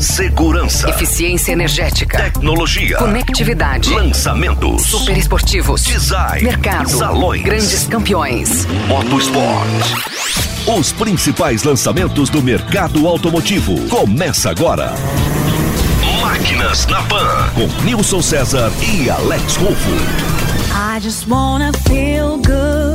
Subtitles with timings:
[0.00, 9.66] segurança, eficiência energética, tecnologia, conectividade, lançamentos, super esportivos, design, mercado, salões, grandes campeões, motosport.
[10.66, 13.88] Os principais lançamentos do mercado automotivo.
[13.88, 14.92] Começa agora.
[16.20, 19.90] Máquinas na Pan, com Nilson César e Alex Rufo.
[20.72, 22.85] I just wanna feel good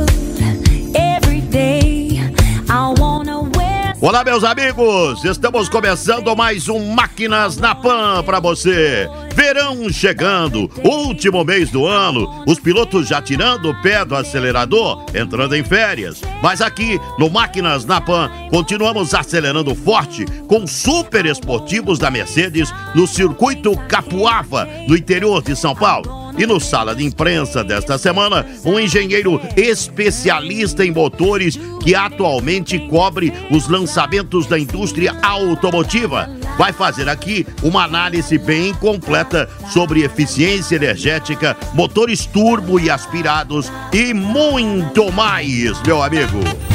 [4.02, 5.24] Olá, meus amigos!
[5.24, 9.08] Estamos começando mais um Máquinas na Pan para você.
[9.34, 15.56] Verão chegando, último mês do ano, os pilotos já tirando o pé do acelerador, entrando
[15.56, 16.20] em férias.
[16.42, 23.06] Mas aqui no Máquinas na Pan, continuamos acelerando forte com super esportivos da Mercedes no
[23.06, 26.22] circuito Capuava, no interior de São Paulo.
[26.38, 33.32] E no sala de imprensa desta semana, um engenheiro especialista em motores que atualmente cobre
[33.50, 36.30] os lançamentos da indústria automotiva.
[36.56, 44.12] Vai fazer aqui uma análise bem completa sobre eficiência energética, motores turbo e aspirados e
[44.12, 46.71] muito mais, meu amigo.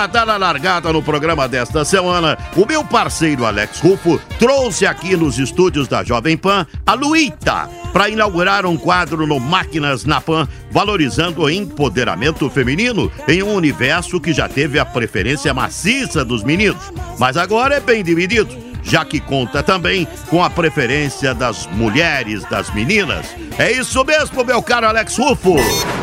[0.00, 5.14] Para dar a largada no programa desta semana, o meu parceiro Alex Rufo trouxe aqui
[5.14, 10.48] nos estúdios da Jovem Pan a Luíta para inaugurar um quadro no Máquinas na Pan,
[10.70, 16.90] valorizando o empoderamento feminino em um universo que já teve a preferência maciça dos meninos,
[17.18, 22.72] mas agora é bem dividido já que conta também com a preferência das mulheres, das
[22.74, 23.26] meninas.
[23.58, 25.56] É isso mesmo, meu caro Alex Rufo.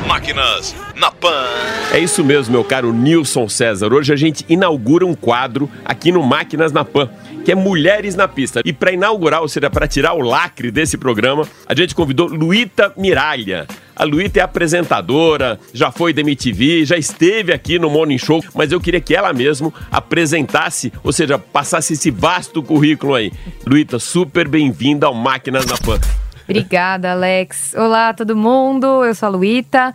[0.08, 1.46] Máquinas na Pan.
[1.92, 3.94] É isso mesmo, meu caro Nilson César.
[3.94, 7.10] Hoje a gente inaugura um quadro aqui no Máquinas na Pan,
[7.48, 8.62] que é Mulheres na Pista.
[8.66, 12.92] E para inaugurar, ou seja, para tirar o lacre desse programa, a gente convidou Luíta
[12.98, 13.66] Miralha.
[13.96, 18.74] A Luíta é apresentadora, já foi da MTV, já esteve aqui no Morning Show, mas
[18.74, 23.32] eu queria que ela mesmo apresentasse, ou seja, passasse esse vasto currículo aí.
[23.66, 26.02] Luíta, super bem-vinda ao Máquinas na Pan.
[26.44, 27.74] Obrigada, Alex.
[27.78, 29.06] Olá, todo mundo.
[29.06, 29.94] Eu sou a Luíta.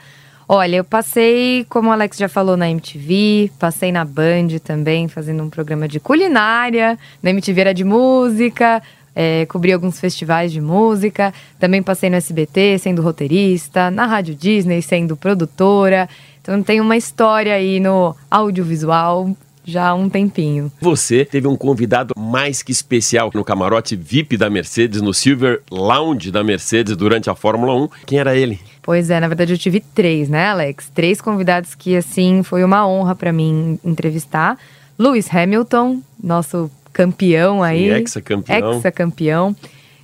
[0.54, 5.42] Olha, eu passei, como o Alex já falou, na MTV, passei na Band também, fazendo
[5.42, 6.98] um programa de culinária.
[7.22, 8.82] Na MTV era de música,
[9.16, 11.32] é, cobri alguns festivais de música.
[11.58, 16.06] Também passei no SBT, sendo roteirista, na Rádio Disney, sendo produtora.
[16.42, 20.70] Então tem uma história aí no audiovisual já há um tempinho.
[20.82, 26.30] Você teve um convidado mais que especial no camarote VIP da Mercedes, no Silver Lounge
[26.30, 27.88] da Mercedes durante a Fórmula 1.
[28.04, 28.60] Quem era ele?
[28.82, 30.90] Pois é, na verdade eu tive três, né, Alex?
[30.92, 34.58] Três convidados que, assim, foi uma honra para mim entrevistar.
[34.98, 37.88] Lewis Hamilton, nosso campeão aí.
[37.88, 38.72] ex-campeão.
[38.74, 39.56] Ex-campeão.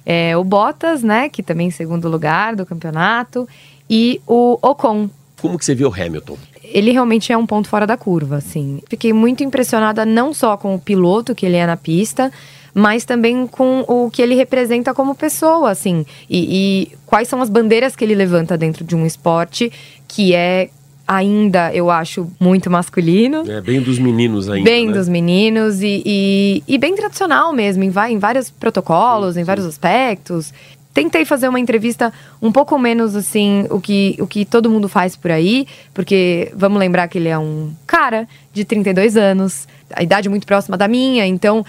[0.06, 3.48] É, o Bottas, né, que também em segundo lugar do campeonato.
[3.90, 5.10] E o Ocon.
[5.40, 6.38] Como que você viu o Hamilton?
[6.62, 8.80] Ele realmente é um ponto fora da curva, assim.
[8.88, 12.32] Fiquei muito impressionada não só com o piloto que ele é na pista,
[12.78, 16.06] mas também com o que ele representa como pessoa, assim.
[16.30, 16.38] E,
[16.92, 19.72] e quais são as bandeiras que ele levanta dentro de um esporte
[20.06, 20.70] que é
[21.06, 23.42] ainda, eu acho, muito masculino.
[23.50, 24.70] É bem dos meninos ainda.
[24.70, 24.92] Bem né?
[24.92, 29.46] dos meninos e, e, e bem tradicional mesmo, em, em vários protocolos, Sim, em sim.
[29.46, 30.54] vários aspectos.
[30.94, 35.16] Tentei fazer uma entrevista um pouco menos assim, o que, o que todo mundo faz
[35.16, 40.28] por aí, porque vamos lembrar que ele é um cara de 32 anos, a idade
[40.28, 41.64] muito próxima da minha, então,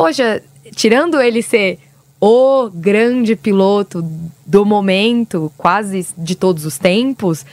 [0.00, 0.42] poxa,
[0.74, 1.78] tirando ele ser
[2.18, 4.02] o grande piloto
[4.46, 7.44] do momento, quase de todos os tempos,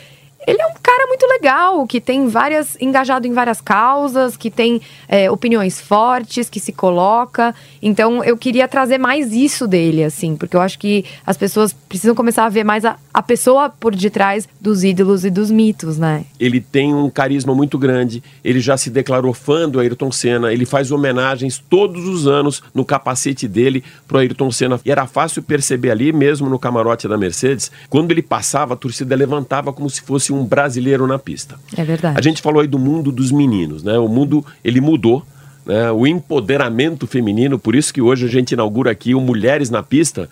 [0.48, 2.78] ele é um cara muito legal, que tem várias.
[2.80, 7.54] engajado em várias causas, que tem é, opiniões fortes, que se coloca.
[7.82, 12.16] Então eu queria trazer mais isso dele, assim, porque eu acho que as pessoas precisam
[12.16, 16.24] começar a ver mais a, a pessoa por detrás dos ídolos e dos mitos, né?
[16.40, 20.66] Ele tem um carisma muito grande, ele já se declarou fã do Ayrton Senna, ele
[20.66, 24.80] faz homenagens todos os anos no capacete dele pro Ayrton Senna.
[24.86, 29.14] E era fácil perceber ali, mesmo no camarote da Mercedes, quando ele passava, a torcida
[29.14, 31.56] levantava como se fosse um brasileiro na pista.
[31.76, 32.18] É verdade.
[32.18, 33.98] A gente falou aí do mundo dos meninos, né?
[33.98, 35.26] O mundo, ele mudou.
[35.66, 35.92] Né?
[35.92, 40.30] O empoderamento feminino, por isso que hoje a gente inaugura aqui o Mulheres na Pista,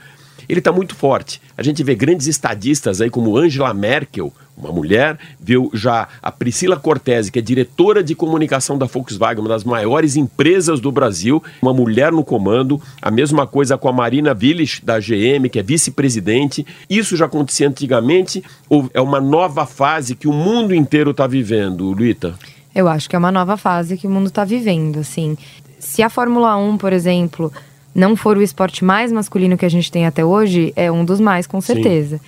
[0.47, 1.41] ele está muito forte.
[1.57, 6.77] A gente vê grandes estadistas aí como Angela Merkel, uma mulher, viu já a Priscila
[6.77, 11.73] Cortese, que é diretora de comunicação da Volkswagen, uma das maiores empresas do Brasil, uma
[11.73, 12.81] mulher no comando.
[13.01, 16.65] A mesma coisa com a Marina Willis, da GM, que é vice-presidente.
[16.89, 21.91] Isso já acontecia antigamente ou é uma nova fase que o mundo inteiro está vivendo,
[21.91, 22.33] Luíta?
[22.73, 25.37] Eu acho que é uma nova fase que o mundo está vivendo, assim.
[25.79, 27.51] Se a Fórmula 1, por exemplo,
[27.95, 31.21] não for o esporte mais masculino que a gente tem até hoje, é um dos
[31.21, 32.19] mais, com certeza.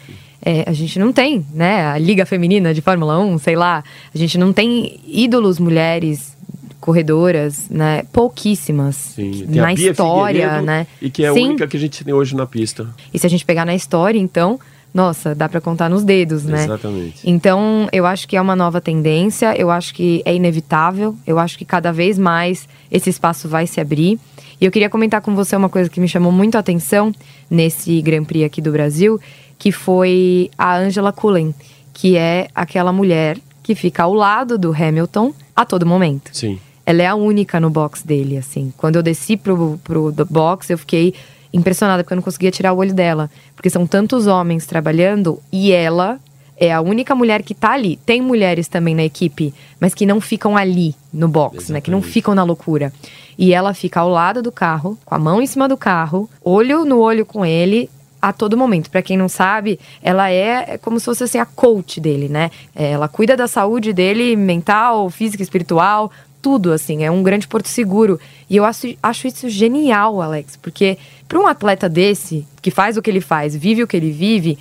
[0.42, 1.88] É, a gente não tem, né?
[1.88, 3.84] A Liga Feminina de Fórmula 1, sei lá.
[4.14, 6.38] A gente não tem ídolos mulheres
[6.80, 8.04] corredoras, né?
[8.14, 8.96] Pouquíssimas.
[8.96, 10.88] Sim, na história, Figueiredo, né?
[11.02, 11.48] E que é a Sim.
[11.50, 12.88] única que a gente tem hoje na pista.
[13.14, 14.58] E se a gente pegar na história, então,
[14.98, 16.64] nossa, dá pra contar nos dedos, né?
[16.64, 17.22] Exatamente.
[17.24, 21.56] Então, eu acho que é uma nova tendência, eu acho que é inevitável, eu acho
[21.56, 24.20] que cada vez mais esse espaço vai se abrir.
[24.60, 27.14] E eu queria comentar com você uma coisa que me chamou muito a atenção
[27.48, 29.22] nesse Grand Prix aqui do Brasil,
[29.60, 31.54] que foi a Angela Cullen,
[31.94, 36.32] que é aquela mulher que fica ao lado do Hamilton a todo momento.
[36.34, 36.58] Sim.
[36.84, 38.74] Ela é a única no box dele, assim.
[38.76, 41.14] Quando eu desci pro, pro box, eu fiquei
[41.54, 43.30] impressionada, porque eu não conseguia tirar o olho dela.
[43.56, 46.20] Porque são tantos homens trabalhando e ela
[46.60, 47.98] é a única mulher que tá ali.
[47.98, 51.80] Tem mulheres também na equipe, mas que não ficam ali no box, né?
[51.80, 52.14] Que não Exatamente.
[52.14, 52.92] ficam na loucura.
[53.38, 56.84] E ela fica ao lado do carro, com a mão em cima do carro, olho
[56.84, 57.90] no olho com ele.
[58.20, 58.90] A todo momento.
[58.90, 62.50] Pra quem não sabe, ela é, é como se fosse assim, a coach dele, né?
[62.76, 66.12] É, ela cuida da saúde dele, mental, física, espiritual,
[66.42, 67.04] tudo, assim.
[67.04, 68.20] É um grande porto seguro.
[68.50, 70.98] E eu acho, acho isso genial, Alex, porque
[71.28, 74.58] para um atleta desse, que faz o que ele faz, vive o que ele vive,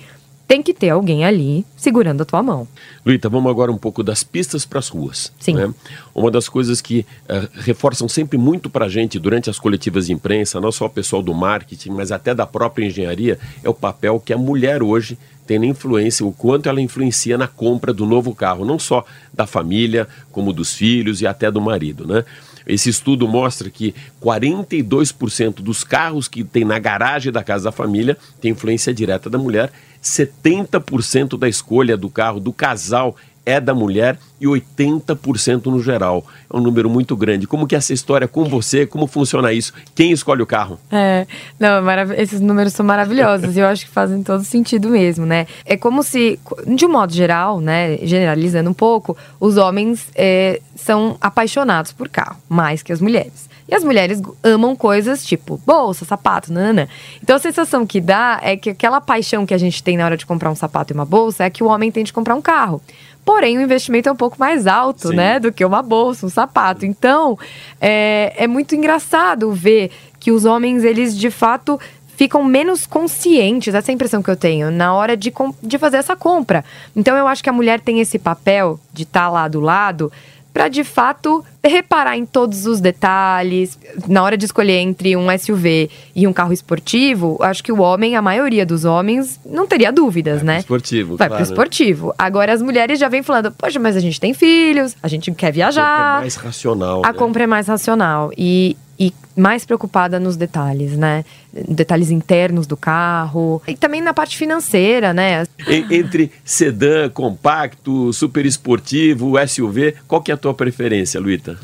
[0.47, 2.67] tem que ter alguém ali segurando a tua mão.
[3.05, 5.31] Luíta, vamos agora um pouco das pistas para as ruas.
[5.39, 5.55] Sim.
[5.55, 5.73] né?
[6.15, 10.13] Uma das coisas que eh, reforçam sempre muito para a gente durante as coletivas de
[10.13, 14.21] imprensa, não só o pessoal do marketing, mas até da própria engenharia, é o papel
[14.21, 15.17] que a mulher hoje
[15.57, 20.07] na influência, o quanto ela influencia na compra do novo carro, não só da família,
[20.31, 22.25] como dos filhos e até do marido, né?
[22.65, 28.17] Esse estudo mostra que 42% dos carros que tem na garagem da casa da família
[28.41, 29.71] tem influência direta da mulher,
[30.03, 33.15] 70% da escolha do carro do casal
[33.47, 36.23] é da mulher e 80% no geral.
[36.51, 37.47] É um número muito grande.
[37.47, 38.85] Como que é essa história com você?
[38.85, 39.73] Como funciona isso?
[39.95, 40.77] Quem escolhe o carro?
[40.91, 41.25] É,
[41.59, 45.25] não, é marav- esses números são maravilhosos e eu acho que fazem todo sentido mesmo,
[45.25, 45.47] né?
[45.65, 46.37] É como se,
[46.75, 52.37] de um modo geral, né, generalizando um pouco, os homens é, são apaixonados por carro,
[52.49, 53.47] mais que as mulheres.
[53.69, 56.87] E as mulheres amam coisas tipo bolsa, sapato, nana.
[57.21, 60.15] Então a sensação que dá é que aquela paixão que a gente tem na hora
[60.15, 62.41] de comprar um sapato e uma bolsa é que o homem tem de comprar um
[62.41, 62.81] carro.
[63.27, 65.15] Porém, o investimento é um pouco mais alto, Sim.
[65.15, 65.37] né?
[65.37, 66.85] do que uma bolsa, um sapato.
[66.85, 67.37] Então,
[67.81, 71.77] é, é muito engraçado ver que os homens, eles de fato
[72.15, 75.97] ficam menos conscientes, essa é a impressão que eu tenho, na hora de, de fazer
[75.97, 76.63] essa compra.
[76.95, 80.09] Então, eu acho que a mulher tem esse papel de estar lá do lado
[80.57, 83.77] para de fato reparar em todos os detalhes.
[84.07, 88.15] Na hora de escolher entre um SUV e um carro esportivo, acho que o homem,
[88.15, 90.57] a maioria dos homens, não teria dúvidas, né?
[90.57, 91.43] Esportivo, Vai claro.
[91.43, 92.11] pro esportivo.
[92.17, 95.47] Agora as mulheres já vêm falando, poxa, mas a gente tem filhos, a gente quer
[95.47, 96.17] A compra viajar.
[96.17, 97.01] é mais racional.
[97.05, 97.13] A né?
[97.13, 101.23] compra é mais racional e, e mais preocupada nos detalhes, né?
[101.53, 103.61] Detalhes internos do carro.
[103.67, 105.43] E também na parte financeira, né?
[105.67, 111.57] En- Entre sedã, compacto, super esportivo, SUV, qual que é a tua preferência, Luíta?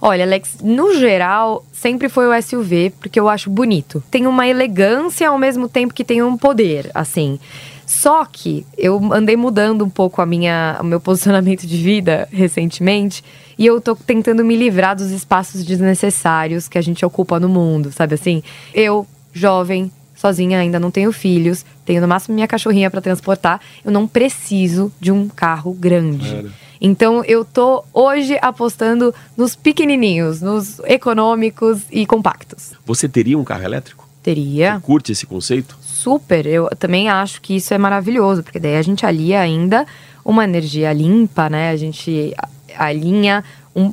[0.00, 4.02] Olha, Alex, no geral, sempre foi o SUV, porque eu acho bonito.
[4.10, 7.40] Tem uma elegância ao mesmo tempo que tem um poder, assim.
[7.86, 13.24] Só que eu andei mudando um pouco a minha, o meu posicionamento de vida recentemente
[13.58, 17.90] e eu tô tentando me livrar dos espaços desnecessários que a gente ocupa no mundo,
[17.92, 18.42] sabe assim?
[18.74, 23.90] Eu, jovem, sozinha ainda não tenho filhos, tenho no máximo minha cachorrinha para transportar, eu
[23.92, 26.46] não preciso de um carro grande.
[26.80, 32.72] Então eu tô hoje apostando nos pequenininhos, nos econômicos e compactos.
[32.84, 34.06] Você teria um carro elétrico?
[34.22, 34.80] Teria.
[34.82, 35.78] Curte esse conceito?
[35.80, 39.86] Super, eu também acho que isso é maravilhoso, porque daí a gente alia ainda
[40.24, 41.70] uma energia limpa, né?
[41.70, 42.34] A gente
[42.78, 43.92] alinha um,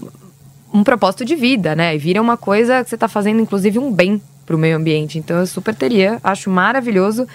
[0.74, 1.96] um propósito de vida, né?
[1.96, 5.18] E vira uma coisa que você tá fazendo, inclusive, um bem pro meio ambiente.
[5.18, 7.28] Então eu super teria, acho maravilhoso.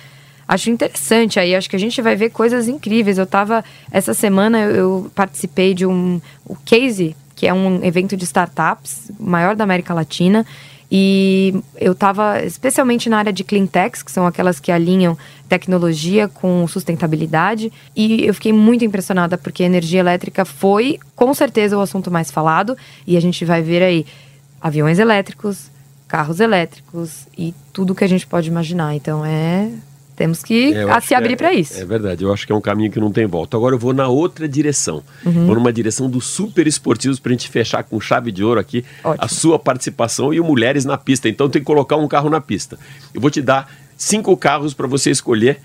[0.47, 3.19] Acho interessante aí, acho que a gente vai ver coisas incríveis.
[3.19, 8.17] Eu tava, essa semana eu, eu participei de um, o Case, que é um evento
[8.17, 10.47] de startups, o maior da América Latina.
[10.91, 15.19] E eu estava especialmente na área de clean techs, que são aquelas que alinham
[15.49, 17.71] tecnologia com sustentabilidade.
[17.95, 22.31] E eu fiquei muito impressionada porque a energia elétrica foi, com certeza, o assunto mais
[22.31, 22.77] falado.
[23.07, 24.07] E a gente vai ver aí
[24.61, 25.71] aviões elétricos,
[26.07, 28.95] carros elétricos e tudo que a gente pode imaginar.
[28.95, 29.71] Então é.
[30.19, 31.81] Temos que É, a se que abrir é- para isso.
[31.81, 33.57] É verdade, eu acho que é um caminho que não tem volta.
[33.57, 35.01] Agora eu vou na outra direção.
[35.25, 35.47] Uhum.
[35.47, 39.25] Vou numa direção dos super esportivos pra gente fechar com chave de ouro aqui Ótimo.
[39.25, 41.29] a sua participação e o Mulheres na Pista.
[41.29, 42.77] Então tem que colocar um carro na pista.
[43.15, 45.61] Eu vou te dar cinco carros para você escolher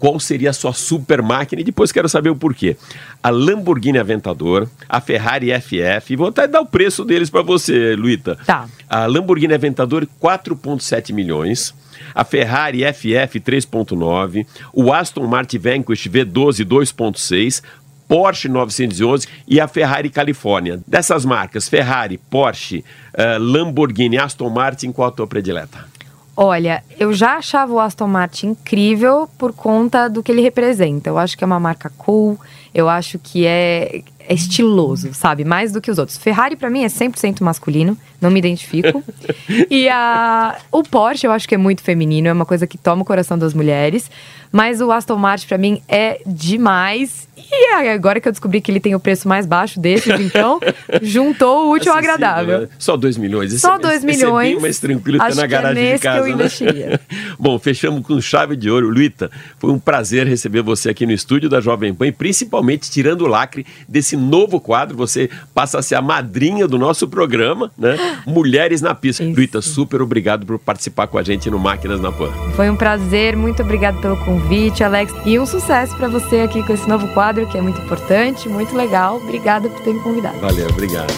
[0.00, 2.76] qual seria a sua super máquina e depois quero saber o porquê.
[3.22, 8.36] A Lamborghini Aventador, a Ferrari FF, vou até dar o preço deles para você, Luíta.
[8.44, 8.66] Tá.
[8.90, 11.72] A Lamborghini Aventador 4.7 milhões,
[12.14, 17.62] a Ferrari FF 3.9, o Aston Martin Vanquish V12 2.6,
[18.08, 20.80] Porsche 911 e a Ferrari Califórnia.
[20.86, 25.92] Dessas marcas, Ferrari, Porsche, eh, Lamborghini, Aston Martin, qual a tua predileta?
[26.36, 31.10] Olha, eu já achava o Aston Martin incrível por conta do que ele representa.
[31.10, 32.38] Eu acho que é uma marca cool,
[32.74, 35.44] eu acho que é, é estiloso, sabe?
[35.44, 36.18] Mais do que os outros.
[36.18, 39.02] Ferrari, para mim, é 100% masculino, não me identifico.
[39.70, 43.02] e a, o Porsche, eu acho que é muito feminino, é uma coisa que toma
[43.02, 44.10] o coração das mulheres.
[44.52, 47.26] Mas o Aston Martin, para mim, é demais.
[47.50, 50.60] E agora que eu descobri que ele tem o preço mais baixo desses, então,
[51.02, 52.60] juntou o útil ao Acessível, agradável.
[52.62, 52.68] né?
[52.78, 53.52] Só 2 milhões.
[53.52, 54.62] Esse Só é- 2 esse É bem milhões.
[54.62, 56.18] mais tranquilo que Acho na que é garagem de nesse que casa.
[56.18, 56.30] eu né?
[56.30, 57.00] investiria.
[57.38, 58.88] Bom, fechamos com chave de ouro.
[58.88, 63.22] Luíta, foi um prazer receber você aqui no estúdio da Jovem Pan e principalmente tirando
[63.22, 64.96] o lacre desse novo quadro.
[64.96, 67.96] Você passa a ser a madrinha do nosso programa, né?
[68.26, 69.24] Mulheres na Pista.
[69.24, 69.34] Isso.
[69.34, 72.30] Luíta, super obrigado por participar com a gente no Máquinas na Pan.
[72.54, 74.41] Foi um prazer, muito obrigado pelo convite,
[74.84, 75.12] Alex.
[75.24, 78.76] E um sucesso para você aqui com esse novo quadro, que é muito importante, muito
[78.76, 79.16] legal.
[79.16, 80.38] Obrigada por ter me convidado.
[80.40, 81.12] Valeu, obrigado.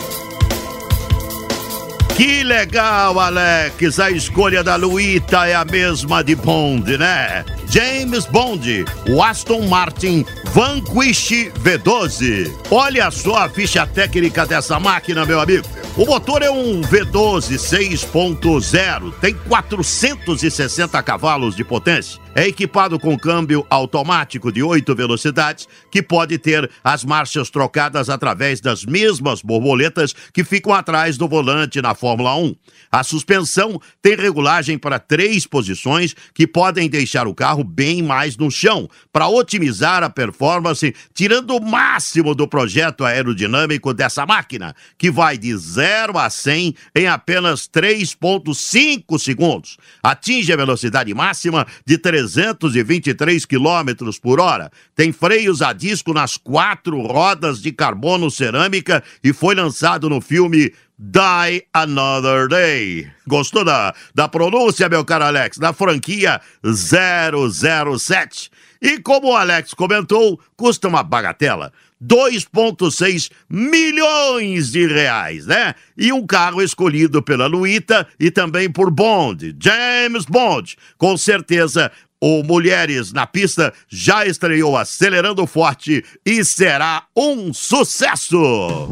[2.16, 3.98] Que legal, Alex.
[3.98, 7.44] A escolha da Luíta é a mesma de Bond, né?
[7.68, 12.52] James Bond, o Aston Martin Vanquish V12.
[12.70, 15.66] Olha só a ficha técnica dessa máquina, meu amigo.
[15.96, 22.23] O motor é um V12 6.0, tem 460 cavalos de potência.
[22.36, 28.60] É equipado com câmbio automático de 8 velocidades, que pode ter as marchas trocadas através
[28.60, 32.56] das mesmas borboletas que ficam atrás do volante na Fórmula 1.
[32.90, 38.50] A suspensão tem regulagem para três posições que podem deixar o carro bem mais no
[38.50, 45.38] chão, para otimizar a performance, tirando o máximo do projeto aerodinâmico dessa máquina, que vai
[45.38, 49.76] de 0 a 100 em apenas 3,5 segundos.
[50.02, 51.96] Atinge a velocidade máxima de
[52.32, 54.70] 323 km por hora.
[54.94, 60.72] Tem freios a disco nas quatro rodas de carbono cerâmica e foi lançado no filme
[60.98, 63.10] Die Another Day.
[63.26, 65.58] Gostou da, da pronúncia, meu caro Alex?
[65.58, 68.50] Da franquia 007.
[68.80, 71.72] E como o Alex comentou, custa uma bagatela.
[72.04, 75.74] 2,6 milhões de reais, né?
[75.96, 80.76] E um carro escolhido pela Luíta e também por Bond, James Bond.
[80.98, 81.90] Com certeza,
[82.26, 88.88] o Mulheres na Pista já estreou acelerando forte e será um sucesso!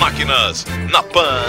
[0.00, 1.40] Máquinas na Pan.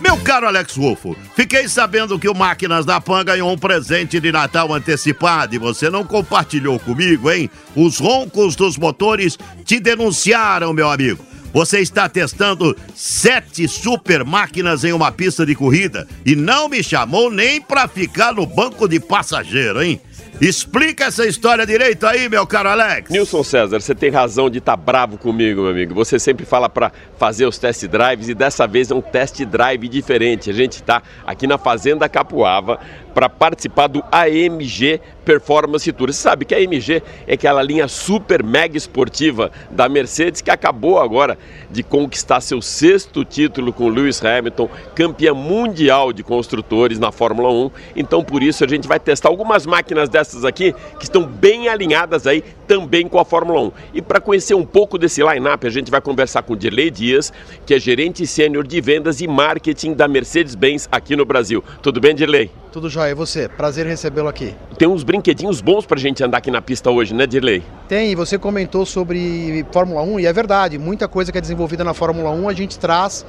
[0.00, 4.30] Meu caro Alex Rufo, fiquei sabendo que o Máquinas da Pan ganhou um presente de
[4.30, 7.50] Natal antecipado e você não compartilhou comigo, hein?
[7.74, 11.26] Os roncos dos motores te denunciaram, meu amigo.
[11.56, 17.30] Você está testando sete super máquinas em uma pista de corrida e não me chamou
[17.30, 19.98] nem pra ficar no banco de passageiro, hein?
[20.38, 23.10] Explica essa história direito aí, meu caro Alex.
[23.10, 25.94] Nilson César, você tem razão de estar bravo comigo, meu amigo.
[25.94, 29.88] Você sempre fala para fazer os test drives e dessa vez é um test drive
[29.88, 30.50] diferente.
[30.50, 32.78] A gente está aqui na Fazenda Capuava
[33.14, 36.12] para participar do AMG Performance Tour.
[36.12, 41.00] Você sabe que a AMG é aquela linha super mega esportiva da Mercedes que acabou
[41.00, 41.38] agora
[41.70, 47.70] de conquistar seu sexto título com Lewis Hamilton, campeã mundial de construtores na Fórmula 1.
[47.96, 52.26] Então por isso a gente vai testar algumas máquinas dessas aqui que estão bem alinhadas
[52.26, 53.72] aí também com a Fórmula 1.
[53.94, 57.32] E para conhecer um pouco desse line-up, a gente vai conversar com o Dirley Dias,
[57.64, 61.62] que é gerente sênior de vendas e marketing da Mercedes-Benz aqui no Brasil.
[61.80, 62.50] Tudo bem, Dirley?
[62.72, 63.48] Tudo jóia, e você?
[63.48, 64.54] Prazer recebê-lo aqui.
[64.76, 67.62] Tem uns brinquedinhos bons pra gente andar aqui na pista hoje, né, Dirley?
[67.88, 71.84] Tem, e você comentou sobre Fórmula 1, e é verdade, muita coisa que é desenvolvida
[71.84, 73.24] na Fórmula 1 a gente traz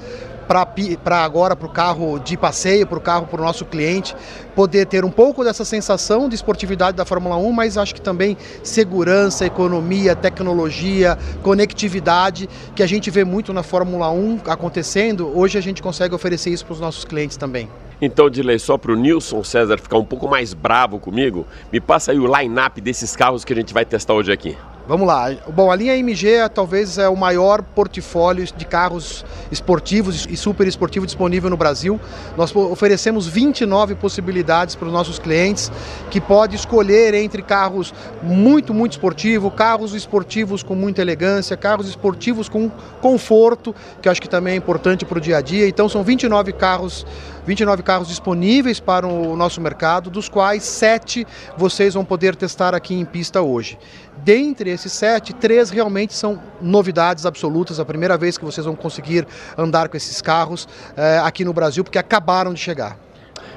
[0.48, 4.16] para agora, para o carro de passeio, para o carro para o nosso cliente,
[4.56, 8.38] poder ter um pouco dessa sensação de esportividade da Fórmula 1, mas acho que também
[8.64, 15.62] segurança, economia, tecnologia, conectividade, que a gente vê muito na Fórmula 1 acontecendo, hoje a
[15.62, 17.70] gente consegue oferecer isso para os nossos clientes também.
[18.00, 22.12] Então, Dirley, só para o Nilson César ficar um pouco mais bravo comigo, me passa
[22.12, 24.56] aí o line-up desses carros que a gente vai testar hoje aqui.
[24.88, 25.30] Vamos lá.
[25.54, 31.08] Bom, a linha MG talvez é o maior portfólio de carros esportivos e super esportivos
[31.08, 32.00] disponível no Brasil.
[32.38, 35.70] Nós oferecemos 29 possibilidades para os nossos clientes
[36.10, 42.48] que pode escolher entre carros muito, muito esportivos, carros esportivos com muita elegância, carros esportivos
[42.48, 42.70] com
[43.02, 45.68] conforto, que acho que também é importante para o dia a dia.
[45.68, 47.06] Então são 29 carros
[47.48, 51.26] 29 carros disponíveis para o nosso mercado, dos quais sete
[51.58, 53.80] vocês vão poder testar aqui em pista hoje.
[54.28, 59.26] Dentre esses sete, três realmente são novidades absolutas, a primeira vez que vocês vão conseguir
[59.58, 60.68] andar com esses carros
[60.98, 63.00] é, aqui no Brasil, porque acabaram de chegar.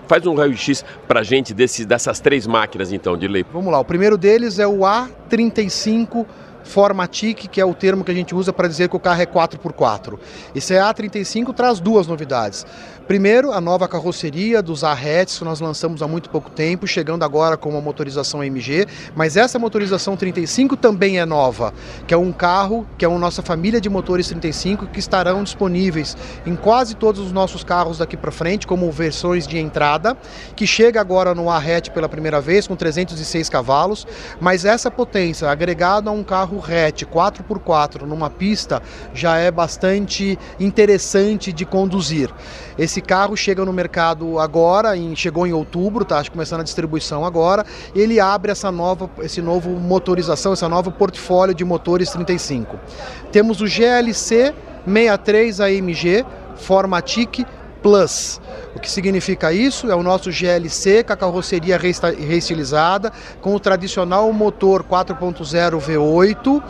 [0.06, 3.44] Faz um raio-x para gente desse, dessas três máquinas, então, de lei.
[3.52, 6.24] Vamos lá, o primeiro deles é o A35
[6.64, 9.26] Formatic, que é o termo que a gente usa para dizer que o carro é
[9.26, 10.18] 4x4.
[10.54, 12.66] Esse A35 traz duas novidades.
[13.10, 17.56] Primeiro, a nova carroceria dos Arrets que nós lançamos há muito pouco tempo, chegando agora
[17.56, 18.86] com uma motorização MG,
[19.16, 21.74] mas essa motorização 35 também é nova,
[22.06, 26.16] que é um carro que é a nossa família de motores 35 que estarão disponíveis
[26.46, 30.16] em quase todos os nossos carros daqui para frente, como versões de entrada,
[30.54, 34.06] que chega agora no Arret pela primeira vez com 306 cavalos,
[34.40, 38.82] mas essa potência agregada a um carro hatch 4x4 numa pista
[39.14, 42.30] já é bastante interessante de conduzir.
[42.78, 47.64] Esse carro chega no mercado agora, em, chegou em outubro, tá começando a distribuição agora.
[47.94, 52.78] Ele abre essa nova, esse novo motorização, essa nova portfólio de motores 35.
[53.30, 54.54] Temos o GLC
[54.84, 56.24] 63 AMG
[56.56, 57.44] Formatic
[57.82, 58.40] Plus.
[58.74, 59.90] O que significa isso?
[59.90, 66.62] É o nosso GLC com a carroceria reestilizada, com o tradicional motor 4.0 V8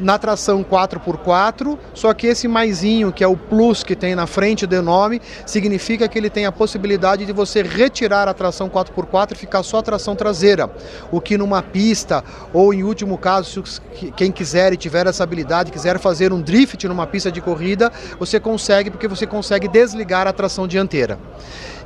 [0.00, 4.66] na tração 4x4, só que esse maisinho, que é o plus que tem na frente
[4.66, 9.34] do nome, significa que ele tem a possibilidade de você retirar a tração 4x4 e
[9.36, 10.70] ficar só a tração traseira.
[11.10, 13.80] O que numa pista, ou em último caso, se
[14.16, 18.40] quem quiser e tiver essa habilidade, quiser fazer um drift numa pista de corrida, você
[18.40, 21.18] consegue, porque você consegue desligar a tração dianteira.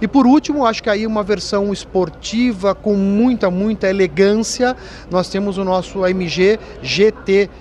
[0.01, 4.77] E por último, acho que aí uma versão esportiva com muita, muita elegância,
[5.11, 6.59] nós temos o nosso AMG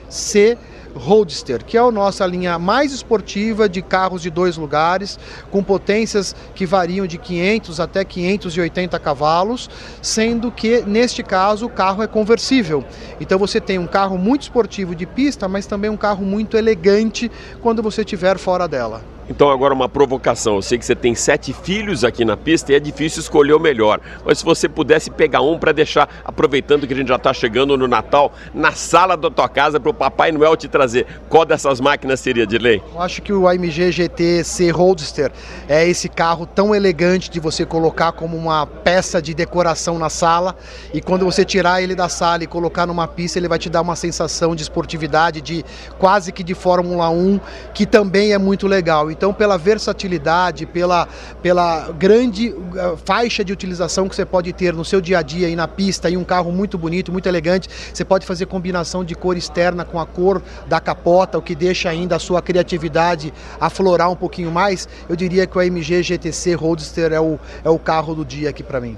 [0.10, 0.58] GTC
[0.96, 5.20] Roadster, que é a nossa linha mais esportiva de carros de dois lugares,
[5.52, 9.70] com potências que variam de 500 até 580 cavalos,
[10.02, 12.84] sendo que neste caso o carro é conversível.
[13.22, 17.32] Então você tem um carro muito esportivo de pista, mas também um carro muito elegante
[17.62, 19.17] quando você estiver fora dela.
[19.30, 20.56] Então agora uma provocação.
[20.56, 23.60] Eu sei que você tem sete filhos aqui na pista e é difícil escolher o
[23.60, 24.00] melhor.
[24.26, 27.78] Mas se você pudesse pegar um para deixar, aproveitando que a gente já está chegando
[27.78, 31.82] no Natal, na sala da tua casa para o Papai Noel te trazer, qual dessas
[31.82, 32.82] máquinas seria de lei?
[32.94, 35.32] Eu acho que o AMG GT C Roadster
[35.68, 40.56] é esse carro tão elegante de você colocar como uma peça de decoração na sala
[40.94, 43.82] e quando você tirar ele da sala e colocar numa pista, ele vai te dar
[43.82, 45.66] uma sensação de esportividade, de
[45.98, 47.40] quase que de Fórmula 1,
[47.74, 49.12] que também é muito legal.
[49.18, 51.08] Então, pela versatilidade, pela,
[51.42, 55.50] pela grande uh, faixa de utilização que você pode ter no seu dia a dia
[55.50, 59.16] e na pista, e um carro muito bonito, muito elegante, você pode fazer combinação de
[59.16, 64.12] cor externa com a cor da capota, o que deixa ainda a sua criatividade aflorar
[64.12, 64.88] um pouquinho mais.
[65.10, 68.62] Eu diria que o AMG GTC Roadster é o, é o carro do dia aqui
[68.62, 68.96] para mim.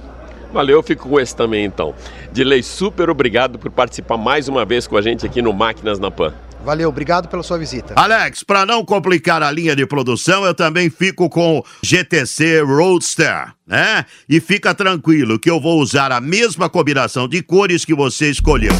[0.52, 1.94] Valeu, eu fico com esse também então.
[2.32, 6.10] Dilei, super obrigado por participar mais uma vez com a gente aqui no Máquinas na
[6.12, 6.34] Pan.
[6.64, 7.94] Valeu, obrigado pela sua visita.
[7.96, 14.06] Alex, para não complicar a linha de produção, eu também fico com GTC Roadster, né?
[14.28, 18.74] E fica tranquilo que eu vou usar a mesma combinação de cores que você escolheu.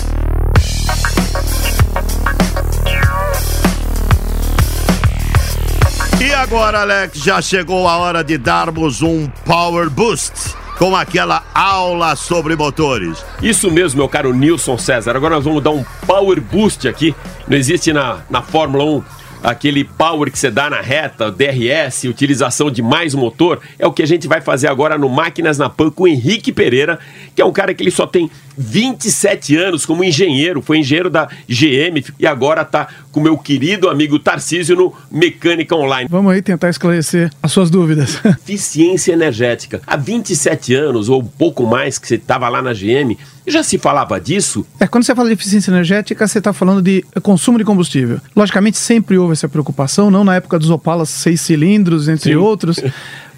[6.22, 12.16] E agora, Alex, já chegou a hora de darmos um Power Boost com aquela aula
[12.16, 13.24] sobre motores.
[13.42, 15.14] Isso mesmo, meu caro Nilson César.
[15.14, 17.14] Agora nós vamos dar um power boost aqui.
[17.46, 19.04] Não existe na, na Fórmula 1
[19.44, 24.04] aquele power que você dá na reta, DRS, utilização de mais motor, é o que
[24.04, 27.00] a gente vai fazer agora no Máquinas na Pan com o Henrique Pereira,
[27.36, 31.30] que é um cara que ele só tem 27 anos como engenheiro, foi engenheiro da
[31.48, 36.10] GM e agora está com meu querido amigo Tarcísio no Mecânica Online.
[36.12, 38.20] Vamos aí tentar esclarecer as suas dúvidas.
[38.44, 39.82] Eficiência energética.
[39.88, 43.78] Há 27 anos ou um pouco mais que você estava lá na GM, já se
[43.78, 44.66] falava disso?
[44.80, 48.20] É, quando você fala de eficiência energética, você está falando de consumo de combustível.
[48.36, 52.36] Logicamente, sempre houve essa preocupação, não na época dos Opalas seis cilindros, entre Sim.
[52.36, 52.80] outros.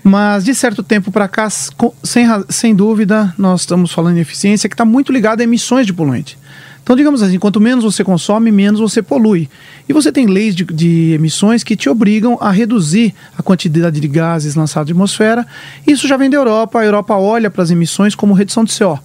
[0.03, 4.73] Mas de certo tempo para cá, sem, sem dúvida, nós estamos falando de eficiência que
[4.73, 6.37] está muito ligada a emissões de poluente.
[6.83, 9.47] Então, digamos assim, quanto menos você consome, menos você polui.
[9.87, 14.07] E você tem leis de, de, emissões que te obrigam a reduzir a quantidade de
[14.07, 15.45] gases lançados à atmosfera.
[15.85, 16.79] Isso já vem da Europa.
[16.79, 18.99] A Europa olha para as emissões como redução de CO.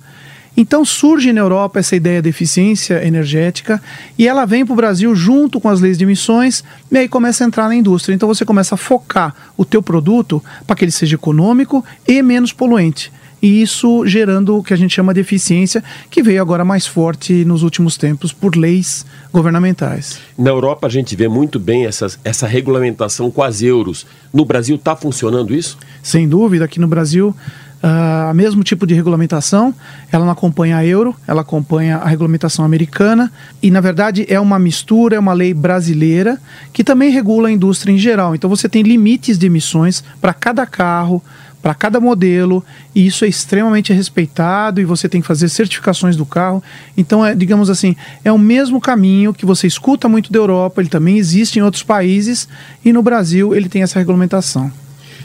[0.56, 3.82] Então surge na Europa essa ideia de eficiência energética
[4.18, 7.44] e ela vem para o Brasil junto com as leis de emissões e aí começa
[7.44, 8.14] a entrar na indústria.
[8.14, 12.52] Então você começa a focar o teu produto para que ele seja econômico e menos
[12.52, 16.86] poluente e isso gerando o que a gente chama de eficiência, que veio agora mais
[16.86, 20.18] forte nos últimos tempos por leis governamentais.
[20.38, 24.06] Na Europa a gente vê muito bem essas, essa regulamentação com as euros.
[24.32, 25.78] No Brasil está funcionando isso?
[26.02, 27.34] Sem dúvida, aqui no Brasil
[27.82, 29.72] Uh, mesmo tipo de regulamentação,
[30.10, 33.30] ela não acompanha a euro, ela acompanha a regulamentação americana
[33.62, 36.40] e, na verdade, é uma mistura, é uma lei brasileira
[36.72, 38.34] que também regula a indústria em geral.
[38.34, 41.22] Então, você tem limites de emissões para cada carro,
[41.66, 46.24] para cada modelo, e isso é extremamente respeitado e você tem que fazer certificações do
[46.24, 46.62] carro.
[46.96, 50.88] Então, é, digamos assim, é o mesmo caminho que você escuta muito da Europa, ele
[50.88, 52.48] também existe em outros países
[52.84, 54.70] e no Brasil ele tem essa regulamentação.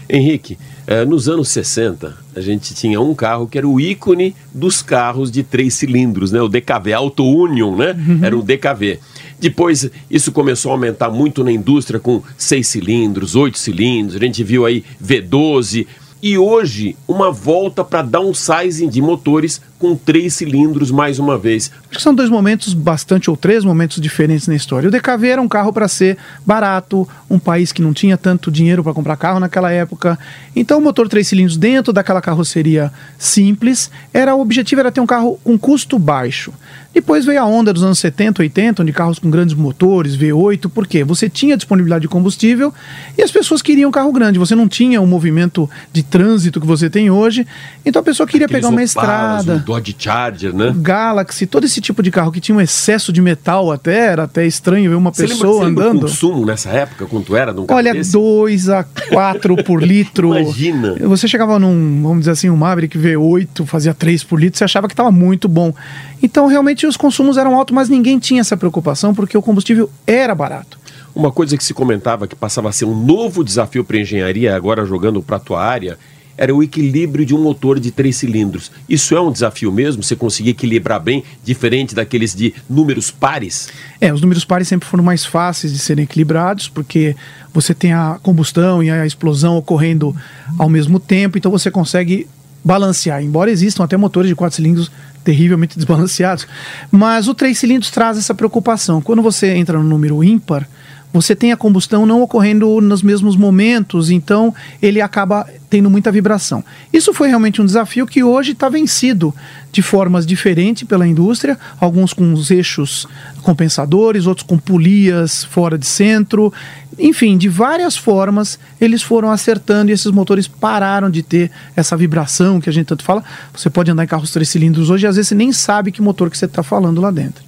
[0.09, 0.57] Henrique,
[0.91, 5.31] eh, nos anos 60, a gente tinha um carro que era o ícone dos carros
[5.31, 6.41] de três cilindros, né?
[6.41, 7.95] O DKV, Auto Union, né?
[7.97, 8.19] Uhum.
[8.21, 8.99] Era o DKV.
[9.39, 14.17] Depois, isso começou a aumentar muito na indústria com seis cilindros, oito cilindros.
[14.17, 15.87] A gente viu aí V12,
[16.21, 21.71] e hoje uma volta para downsizing de motores com três cilindros mais uma vez.
[21.89, 24.87] Acho que são dois momentos bastante, ou três momentos diferentes na história.
[24.87, 28.83] O DKV era um carro para ser barato, um país que não tinha tanto dinheiro
[28.83, 30.19] para comprar carro naquela época.
[30.55, 35.07] Então o motor três cilindros dentro daquela carroceria simples, era o objetivo era ter um
[35.07, 36.53] carro com custo baixo.
[36.93, 41.05] Depois veio a onda dos anos 70, 80, onde carros com grandes motores, V8, porque
[41.05, 42.73] você tinha disponibilidade de combustível
[43.17, 44.37] e as pessoas queriam um carro grande.
[44.37, 47.47] Você não tinha o movimento de trânsito que você tem hoje,
[47.85, 49.63] então a pessoa queria Aqueles pegar uma Opalas, estrada.
[49.71, 50.73] Dodge Charger, né?
[50.75, 54.45] Galaxy, todo esse tipo de carro que tinha um excesso de metal até, era até
[54.45, 55.97] estranho ver uma Você pessoa lembra, você lembra andando.
[55.97, 58.11] o consumo nessa época, quanto era de um carro Olha, desse?
[58.11, 60.37] 2 a 4 por litro.
[60.37, 60.95] Imagina.
[61.01, 64.87] Você chegava num, vamos dizer assim, um Maverick V8, fazia 3 por litro, você achava
[64.87, 65.73] que estava muito bom.
[66.21, 70.35] Então, realmente, os consumos eram altos, mas ninguém tinha essa preocupação porque o combustível era
[70.35, 70.77] barato.
[71.15, 74.55] Uma coisa que se comentava que passava a ser um novo desafio para a engenharia,
[74.55, 75.97] agora jogando para a tua área,
[76.41, 78.71] era o equilíbrio de um motor de três cilindros.
[78.89, 80.01] Isso é um desafio mesmo?
[80.01, 83.69] Você conseguir equilibrar bem, diferente daqueles de números pares?
[84.01, 87.15] É, os números pares sempre foram mais fáceis de serem equilibrados, porque
[87.53, 90.15] você tem a combustão e a explosão ocorrendo
[90.57, 92.25] ao mesmo tempo, então você consegue
[92.65, 93.21] balancear.
[93.21, 94.91] Embora existam até motores de quatro cilindros
[95.23, 96.47] terrivelmente desbalanceados,
[96.89, 98.99] mas o três cilindros traz essa preocupação.
[98.99, 100.67] Quando você entra no número ímpar,
[101.13, 106.63] você tem a combustão não ocorrendo nos mesmos momentos, então ele acaba tendo muita vibração.
[106.91, 109.33] Isso foi realmente um desafio que hoje está vencido
[109.71, 113.07] de formas diferentes pela indústria, alguns com os eixos
[113.41, 116.51] compensadores, outros com polias fora de centro,
[116.99, 122.59] enfim, de várias formas eles foram acertando e esses motores pararam de ter essa vibração
[122.59, 123.23] que a gente tanto fala.
[123.53, 126.01] Você pode andar em carros três cilindros hoje e às vezes você nem sabe que
[126.01, 127.43] motor que você está falando lá dentro.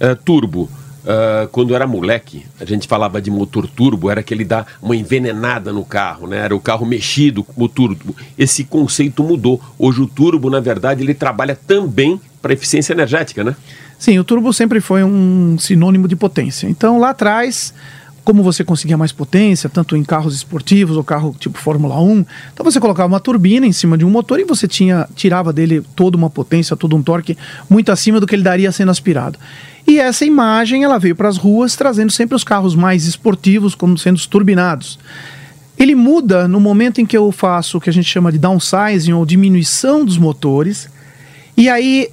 [0.00, 0.68] É, turbo.
[1.08, 4.94] Uh, quando era moleque, a gente falava de motor turbo, era que ele dá uma
[4.94, 6.36] envenenada no carro, né?
[6.36, 8.14] Era o carro mexido o turbo.
[8.36, 9.58] Esse conceito mudou.
[9.78, 13.56] Hoje o turbo, na verdade, ele trabalha também para eficiência energética, né?
[13.98, 16.68] Sim, o turbo sempre foi um sinônimo de potência.
[16.68, 17.72] Então lá atrás,
[18.28, 22.62] como você conseguia mais potência, tanto em carros esportivos ou carro tipo Fórmula 1, então
[22.62, 26.14] você colocava uma turbina em cima de um motor e você tinha tirava dele toda
[26.14, 27.38] uma potência, todo um torque
[27.70, 29.38] muito acima do que ele daria sendo aspirado.
[29.86, 33.96] E essa imagem ela veio para as ruas trazendo sempre os carros mais esportivos como
[33.96, 34.98] sendo os turbinados.
[35.78, 39.14] Ele muda no momento em que eu faço o que a gente chama de downsizing
[39.14, 40.90] ou diminuição dos motores.
[41.56, 42.10] E aí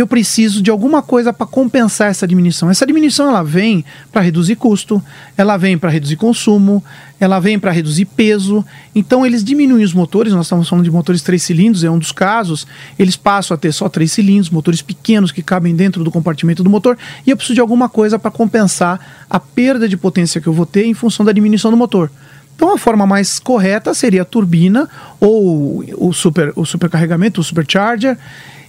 [0.00, 2.70] eu preciso de alguma coisa para compensar essa diminuição.
[2.70, 5.02] Essa diminuição ela vem para reduzir custo,
[5.36, 6.84] ela vem para reduzir consumo,
[7.18, 8.64] ela vem para reduzir peso.
[8.94, 12.12] Então eles diminuem os motores, nós estamos falando de motores três cilindros, é um dos
[12.12, 12.64] casos.
[12.96, 16.70] Eles passam a ter só três cilindros, motores pequenos que cabem dentro do compartimento do
[16.70, 20.52] motor, e eu preciso de alguma coisa para compensar a perda de potência que eu
[20.52, 22.08] vou ter em função da diminuição do motor.
[22.54, 24.88] Então a forma mais correta seria a turbina
[25.20, 28.16] ou o super o supercarregamento, o supercharger.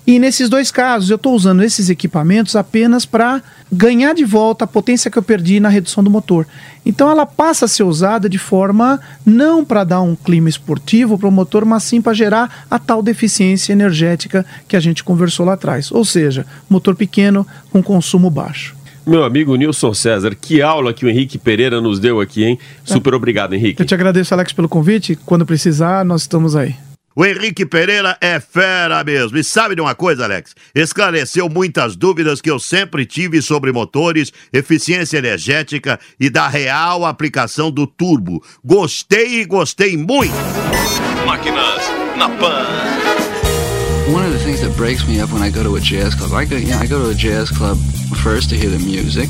[0.10, 4.68] E nesses dois casos, eu estou usando esses equipamentos apenas para ganhar de volta a
[4.68, 6.48] potência que eu perdi na redução do motor.
[6.84, 11.30] Então ela passa a ser usada de forma não para dar um clima esportivo para
[11.30, 15.54] o motor, mas sim para gerar a tal deficiência energética que a gente conversou lá
[15.54, 15.92] atrás.
[15.92, 18.76] Ou seja, motor pequeno com consumo baixo.
[19.06, 22.58] Meu amigo Nilson César, que aula que o Henrique Pereira nos deu aqui, hein?
[22.84, 23.80] Super obrigado, Henrique.
[23.80, 25.16] Eu te agradeço, Alex, pelo convite.
[25.24, 26.74] Quando precisar, nós estamos aí.
[27.20, 29.38] O Henrique Pereira é fera mesmo.
[29.38, 30.56] E sabe de uma coisa, Alex?
[30.74, 37.70] Esclareceu muitas dúvidas que eu sempre tive sobre motores, eficiência energética e da real aplicação
[37.70, 38.42] do turbo.
[38.64, 40.32] Gostei e gostei muito.
[41.26, 41.82] Máquinas
[42.16, 42.66] na Pan.
[44.14, 46.32] one of the things that breaks me up when I go to a jazz club,
[46.32, 47.78] I go, you know, I go to a jazz club
[48.24, 49.30] first to hear the music,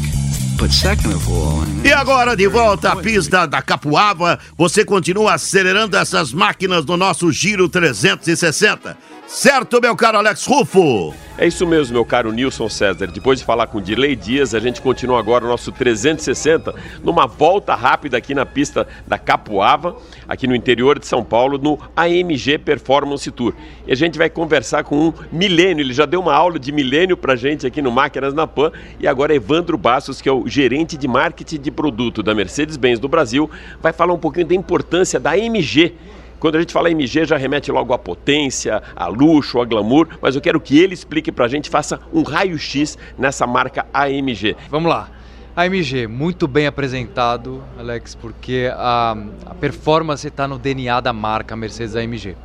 [1.86, 7.32] E agora, de volta à pista da Capuava, você continua acelerando essas máquinas no nosso
[7.32, 8.98] Giro 360.
[9.30, 11.14] Certo, meu caro Alex Rufo?
[11.38, 13.06] É isso mesmo, meu caro Nilson César.
[13.06, 17.76] Depois de falar com Dirley Dias, a gente continua agora o nosso 360 numa volta
[17.76, 19.96] rápida aqui na pista da Capuava,
[20.28, 23.54] aqui no interior de São Paulo, no AMG Performance Tour.
[23.86, 27.16] E a gente vai conversar com um milênio, ele já deu uma aula de milênio
[27.16, 30.98] pra gente aqui no Máquinas na Pan, e agora Evandro Bastos, que é o gerente
[30.98, 33.48] de marketing de produto da Mercedes-Benz do Brasil,
[33.80, 35.94] vai falar um pouquinho da importância da AMG
[36.40, 40.36] quando a gente fala MG, já remete logo à potência, a luxo, a glamour, mas
[40.36, 44.56] eu quero que ele explique pra gente, faça um raio-x nessa marca AMG.
[44.70, 45.10] Vamos lá.
[45.56, 51.96] AMG, muito bem apresentado, Alex, porque a, a performance está no DNA da marca Mercedes
[51.96, 52.38] AMG.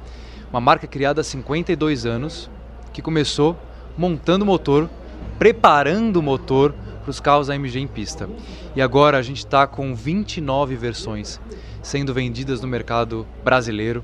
[0.51, 2.51] Uma marca criada há 52 anos,
[2.93, 3.57] que começou
[3.97, 4.91] montando o motor,
[5.39, 8.29] preparando o motor para os carros AMG em pista.
[8.75, 11.41] E agora a gente está com 29 versões
[11.85, 14.03] sendo vendidas no mercado brasileiro.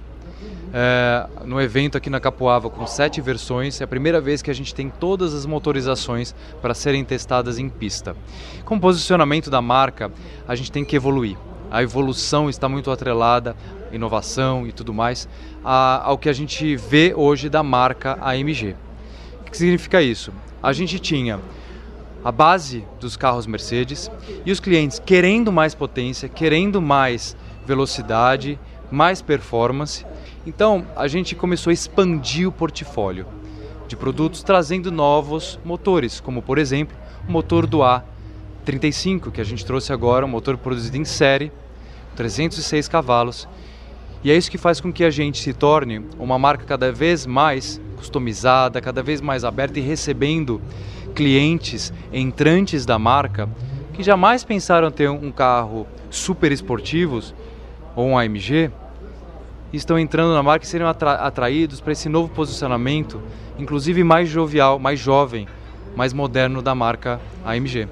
[0.72, 4.54] É, no evento aqui na Capoava com sete versões, é a primeira vez que a
[4.54, 8.14] gente tem todas as motorizações para serem testadas em pista.
[8.64, 10.12] Com o posicionamento da marca,
[10.46, 11.36] a gente tem que evoluir.
[11.70, 13.56] A evolução está muito atrelada,
[13.90, 15.28] inovação e tudo mais,
[15.64, 18.76] a, ao que a gente vê hoje da marca AMG.
[19.40, 20.32] O que significa isso?
[20.62, 21.40] A gente tinha
[22.22, 24.10] a base dos carros Mercedes
[24.44, 27.36] e os clientes querendo mais potência, querendo mais
[27.66, 28.58] velocidade,
[28.90, 30.04] mais performance.
[30.46, 33.26] Então a gente começou a expandir o portfólio
[33.86, 36.96] de produtos trazendo novos motores, como por exemplo
[37.28, 41.52] o motor do A35 que a gente trouxe agora, um motor produzido em série,
[42.16, 43.48] 306 cavalos.
[44.22, 47.26] E é isso que faz com que a gente se torne uma marca cada vez
[47.26, 50.60] mais customizada, cada vez mais aberta e recebendo
[51.14, 53.48] clientes entrantes da marca
[53.92, 57.34] que jamais pensaram ter um carro super esportivos
[57.94, 58.70] ou um AMG
[59.72, 63.20] estão entrando na marca e serem atra atraídos para esse novo posicionamento,
[63.58, 65.46] inclusive mais jovial, mais jovem,
[65.94, 67.88] mais moderno da marca AMG.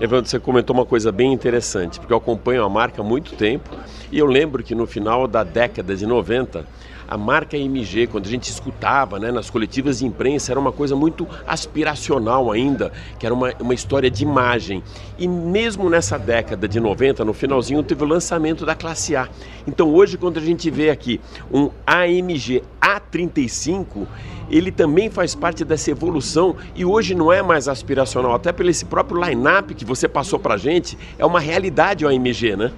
[0.00, 3.70] Evandro, você comentou uma coisa bem interessante, porque eu acompanho a marca há muito tempo
[4.10, 6.66] e eu lembro que no final da década de 90
[7.12, 10.96] a marca MG, quando a gente escutava né, nas coletivas de imprensa, era uma coisa
[10.96, 14.82] muito aspiracional ainda, que era uma, uma história de imagem.
[15.18, 19.28] E mesmo nessa década de 90, no finalzinho, teve o lançamento da classe A.
[19.66, 21.20] Então hoje, quando a gente vê aqui
[21.52, 24.06] um AMG A35,
[24.50, 28.86] ele também faz parte dessa evolução e hoje não é mais aspiracional, até pelo esse
[28.86, 32.72] próprio line-up que você passou pra gente, é uma realidade o AMG, né?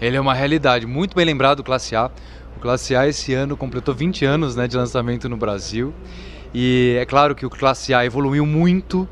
[0.00, 2.10] Ele é uma realidade, muito bem lembrado, classe A.
[2.56, 5.92] O Classe A esse ano completou 20 anos né, de lançamento no Brasil.
[6.52, 9.08] E é claro que o Classe A evoluiu muito.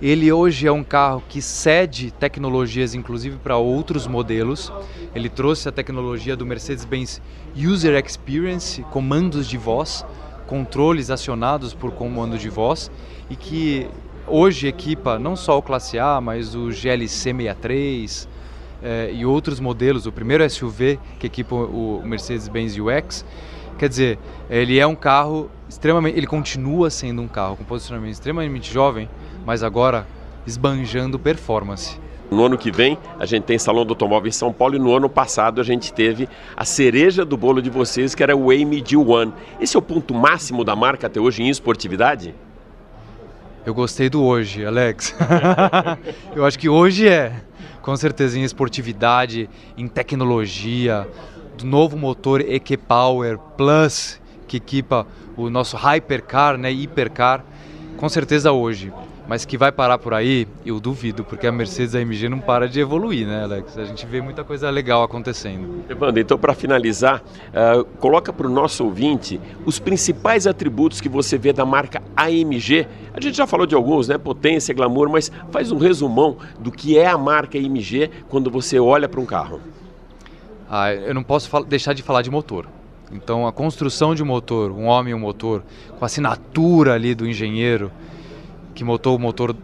[0.00, 4.72] Ele hoje é um carro que cede tecnologias, inclusive para outros modelos.
[5.14, 7.20] Ele trouxe a tecnologia do Mercedes-Benz
[7.56, 10.06] User Experience, comandos de voz,
[10.46, 12.90] controles acionados por comando de voz,
[13.28, 13.88] e que
[14.26, 18.28] hoje equipa não só o Classe A, mas o GLC 63,
[18.82, 23.24] eh, e outros modelos, o primeiro SUV que equipa o Mercedes-Benz UX,
[23.78, 28.72] quer dizer, ele é um carro extremamente, ele continua sendo um carro com posicionamento extremamente
[28.72, 29.08] jovem,
[29.44, 30.06] mas agora
[30.46, 31.98] esbanjando performance.
[32.30, 34.94] No ano que vem, a gente tem Salão do Automóvel em São Paulo e no
[34.94, 38.96] ano passado a gente teve a cereja do bolo de vocês, que era o AMG
[38.96, 39.32] One.
[39.58, 42.34] Esse é o ponto máximo da marca até hoje em esportividade?
[43.64, 45.14] Eu gostei do hoje, Alex.
[46.36, 47.32] Eu acho que hoje é
[47.88, 51.08] com certeza em esportividade, em tecnologia,
[51.56, 57.42] do novo motor EQ Power Plus que equipa o nosso Hypercar, né, Hipercar,
[57.96, 58.92] com certeza hoje.
[59.28, 62.80] Mas que vai parar por aí, eu duvido, porque a Mercedes AMG não para de
[62.80, 63.76] evoluir, né, Alex?
[63.76, 65.84] A gente vê muita coisa legal acontecendo.
[65.86, 71.36] Evandro, então para finalizar, uh, coloca para o nosso ouvinte os principais atributos que você
[71.36, 72.88] vê da marca AMG.
[73.12, 74.16] A gente já falou de alguns, né?
[74.16, 79.10] Potência, glamour, mas faz um resumão do que é a marca AMG quando você olha
[79.10, 79.60] para um carro.
[80.70, 82.66] Ah, eu não posso deixar de falar de motor.
[83.12, 85.62] Então, a construção de motor, um homem e um motor,
[85.98, 87.90] com a assinatura ali do engenheiro,
[88.78, 89.56] que montou o motor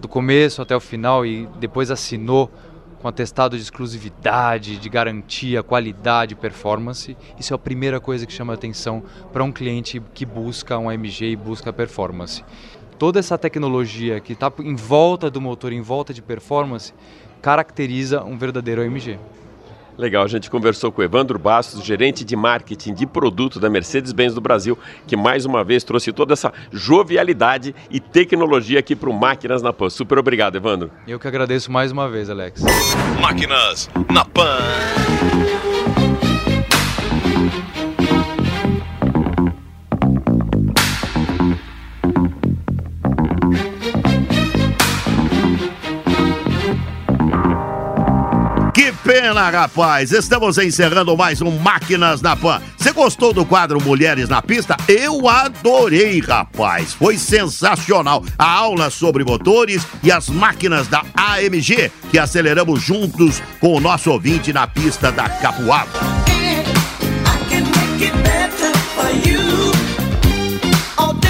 [0.00, 2.50] do começo até o final e depois assinou
[3.02, 7.14] com atestado de exclusividade, de garantia, qualidade, performance.
[7.38, 11.32] Isso é a primeira coisa que chama atenção para um cliente que busca um AMG
[11.32, 12.42] e busca performance.
[12.98, 16.94] Toda essa tecnologia que está em volta do motor, em volta de performance,
[17.42, 19.18] caracteriza um verdadeiro AMG.
[19.96, 24.34] Legal, a gente conversou com o Evandro Bastos, gerente de marketing de produto da Mercedes-Benz
[24.34, 29.12] do Brasil, que mais uma vez trouxe toda essa jovialidade e tecnologia aqui para o
[29.12, 29.90] Máquinas na Pan.
[29.90, 30.90] Super obrigado, Evandro.
[31.06, 32.62] Eu que agradeço mais uma vez, Alex.
[33.20, 34.58] Máquinas na Pan.
[49.04, 50.12] Pena, rapaz!
[50.12, 52.60] Estamos encerrando mais um Máquinas na Pan.
[52.76, 54.76] Você gostou do quadro Mulheres na Pista?
[54.88, 56.94] Eu adorei, rapaz!
[56.94, 58.24] Foi sensacional!
[58.38, 64.10] A aula sobre motores e as máquinas da AMG que aceleramos juntos com o nosso
[64.10, 66.22] ouvinte na pista da Capuava.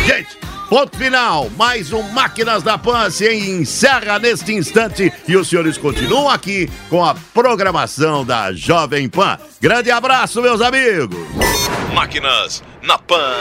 [0.04, 0.36] Gente,
[0.72, 1.50] ponto final.
[1.50, 7.04] Mais um Máquinas da Pan se encerra neste instante e os senhores continuam aqui com
[7.04, 9.38] a programação da Jovem Pan.
[9.60, 11.14] Grande abraço, meus amigos.
[11.92, 13.34] Máquinas na Pan.